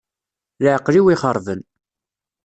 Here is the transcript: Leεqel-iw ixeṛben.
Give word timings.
Leεqel-iw 0.63 1.07
ixeṛben. 1.13 1.61